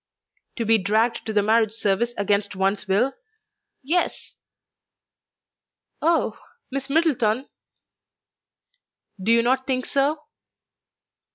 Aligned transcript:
"To 0.55 0.65
be 0.65 0.79
dragged 0.81 1.27
to 1.27 1.31
the 1.31 1.43
marriage 1.43 1.73
service 1.73 2.15
against 2.17 2.55
one's 2.55 2.87
will? 2.87 3.13
Yes." 3.83 4.35
"Oh! 6.01 6.39
Miss 6.71 6.89
Middleton!" 6.89 7.47
"Do 9.21 9.31
you 9.31 9.43
not 9.43 9.67
think 9.67 9.85
so?" 9.85 10.23